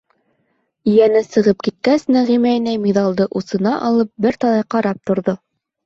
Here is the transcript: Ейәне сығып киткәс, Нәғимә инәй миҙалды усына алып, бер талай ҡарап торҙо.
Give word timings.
Ейәне 0.91 1.21
сығып 1.25 1.61
киткәс, 1.67 2.07
Нәғимә 2.17 2.55
инәй 2.63 2.83
миҙалды 2.89 3.31
усына 3.43 3.79
алып, 3.93 4.15
бер 4.27 4.45
талай 4.45 4.69
ҡарап 4.77 5.09
торҙо. 5.13 5.43